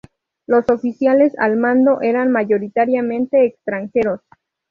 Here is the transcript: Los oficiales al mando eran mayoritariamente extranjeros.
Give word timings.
Los 0.47 0.67
oficiales 0.69 1.31
al 1.37 1.57
mando 1.57 2.01
eran 2.01 2.31
mayoritariamente 2.31 3.45
extranjeros. 3.45 4.21